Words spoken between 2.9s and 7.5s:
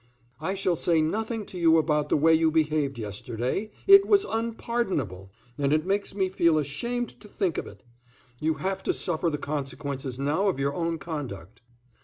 yesterday. It was unpardonable, and it makes me feel ashamed to